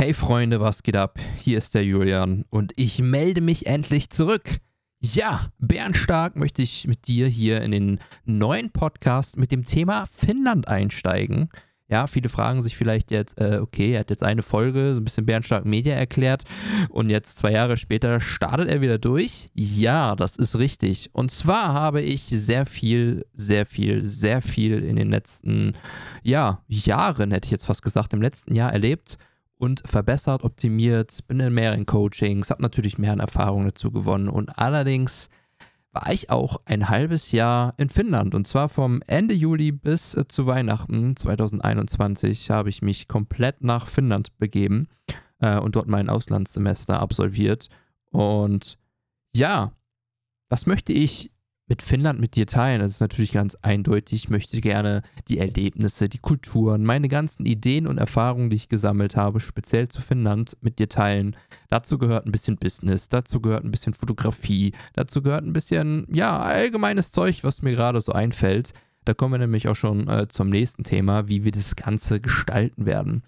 [0.00, 1.18] Hey Freunde, was geht ab?
[1.42, 4.56] Hier ist der Julian und ich melde mich endlich zurück.
[4.98, 10.68] Ja, Bernstark möchte ich mit dir hier in den neuen Podcast mit dem Thema Finnland
[10.68, 11.50] einsteigen.
[11.86, 15.04] Ja, viele fragen sich vielleicht jetzt, äh, okay, er hat jetzt eine Folge, so ein
[15.04, 16.44] bisschen Bernstark Media erklärt
[16.88, 19.48] und jetzt zwei Jahre später startet er wieder durch.
[19.52, 21.10] Ja, das ist richtig.
[21.12, 25.74] Und zwar habe ich sehr viel, sehr viel, sehr viel in den letzten,
[26.22, 29.18] ja, Jahren, hätte ich jetzt fast gesagt, im letzten Jahr erlebt
[29.60, 34.30] und verbessert, optimiert, bin in mehreren Coachings, habe natürlich mehr Erfahrung dazu gewonnen.
[34.30, 35.28] Und allerdings
[35.92, 38.34] war ich auch ein halbes Jahr in Finnland.
[38.34, 43.86] Und zwar vom Ende Juli bis äh, zu Weihnachten 2021 habe ich mich komplett nach
[43.86, 44.88] Finnland begeben
[45.40, 47.68] äh, und dort mein Auslandssemester absolviert.
[48.10, 48.78] Und
[49.34, 49.72] ja,
[50.48, 51.32] was möchte ich
[51.70, 52.80] mit Finnland mit dir teilen.
[52.80, 54.24] Das ist natürlich ganz eindeutig.
[54.24, 59.14] Ich möchte gerne die Erlebnisse, die Kulturen, meine ganzen Ideen und Erfahrungen, die ich gesammelt
[59.14, 61.36] habe, speziell zu Finnland, mit dir teilen.
[61.68, 66.40] Dazu gehört ein bisschen Business, dazu gehört ein bisschen Fotografie, dazu gehört ein bisschen, ja,
[66.40, 68.74] allgemeines Zeug, was mir gerade so einfällt.
[69.04, 72.84] Da kommen wir nämlich auch schon äh, zum nächsten Thema, wie wir das Ganze gestalten
[72.84, 73.22] werden.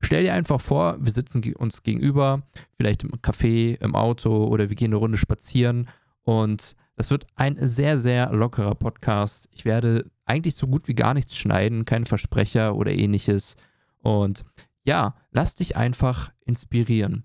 [0.00, 2.42] Stell dir einfach vor, wir sitzen uns gegenüber,
[2.76, 5.88] vielleicht im Café, im Auto oder wir gehen eine Runde spazieren
[6.22, 9.48] und das wird ein sehr, sehr lockerer Podcast.
[9.52, 13.56] Ich werde eigentlich so gut wie gar nichts schneiden, kein Versprecher oder ähnliches.
[14.02, 14.44] Und
[14.82, 17.22] ja, lass dich einfach inspirieren.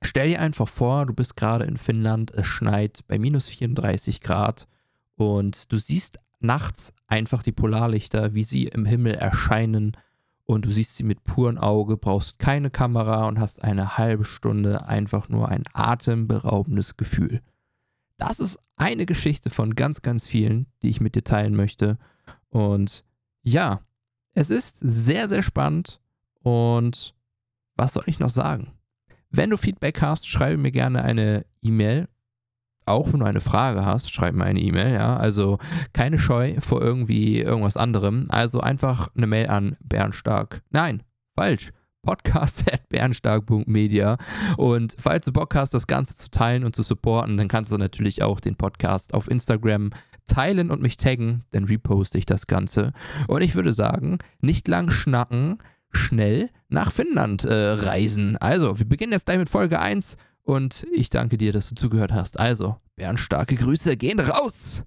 [0.00, 4.68] Stell dir einfach vor, du bist gerade in Finnland, es schneit bei minus 34 Grad
[5.16, 9.96] und du siehst nachts einfach die Polarlichter, wie sie im Himmel erscheinen
[10.44, 14.86] und du siehst sie mit purem Auge, brauchst keine Kamera und hast eine halbe Stunde
[14.86, 17.40] einfach nur ein atemberaubendes Gefühl.
[18.20, 21.96] Das ist eine Geschichte von ganz, ganz vielen, die ich mit dir teilen möchte.
[22.50, 23.02] Und
[23.42, 23.80] ja,
[24.34, 26.02] es ist sehr, sehr spannend.
[26.42, 27.14] Und
[27.76, 28.72] was soll ich noch sagen?
[29.30, 32.08] Wenn du Feedback hast, schreibe mir gerne eine E-Mail.
[32.84, 35.16] Auch wenn du eine Frage hast, schreib mir eine E-Mail, ja.
[35.16, 35.58] Also
[35.94, 38.26] keine Scheu vor irgendwie irgendwas anderem.
[38.28, 40.62] Also einfach eine Mail an Bernstark.
[40.68, 41.02] Nein,
[41.36, 44.18] falsch podcast.bernstark.media.
[44.56, 47.78] Und falls du Bock hast, das Ganze zu teilen und zu supporten, dann kannst du
[47.78, 49.90] natürlich auch den Podcast auf Instagram
[50.26, 52.92] teilen und mich taggen, dann reposte ich das Ganze.
[53.26, 55.58] Und ich würde sagen, nicht lang schnacken,
[55.90, 58.36] schnell nach Finnland äh, reisen.
[58.36, 62.12] Also, wir beginnen jetzt gleich mit Folge 1 und ich danke dir, dass du zugehört
[62.12, 62.38] hast.
[62.38, 64.84] Also, Bernstarke Grüße gehen raus!